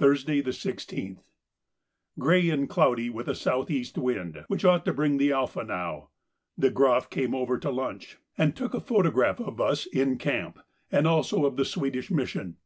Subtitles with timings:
[0.00, 5.30] Thursday, the 16th.—Grey and cloudy, with a south east wind which ought to bring the
[5.30, 6.08] 'Alpha' now.
[6.58, 10.58] De Groff came over to lunch and took a photograph of us 'in camp,'
[10.90, 12.56] and also of the Swedish Mission.